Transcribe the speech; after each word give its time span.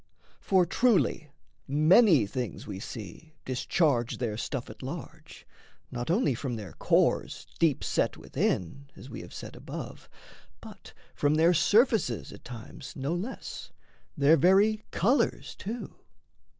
For 0.39 0.65
truly 0.65 1.29
many 1.67 2.25
things 2.25 2.65
we 2.65 2.79
see 2.79 3.35
discharge 3.45 4.17
Their 4.17 4.35
stuff 4.35 4.67
at 4.67 4.81
large, 4.81 5.45
not 5.91 6.09
only 6.09 6.33
from 6.33 6.55
their 6.55 6.73
cores 6.73 7.45
Deep 7.59 7.83
set 7.83 8.17
within, 8.17 8.89
as 8.95 9.11
we 9.11 9.21
have 9.21 9.31
said 9.31 9.55
above, 9.55 10.09
But 10.59 10.93
from 11.13 11.35
their 11.35 11.53
surfaces 11.53 12.31
at 12.33 12.43
times 12.43 12.93
no 12.95 13.13
less 13.13 13.69
Their 14.17 14.37
very 14.37 14.85
colours 14.89 15.53
too. 15.53 15.93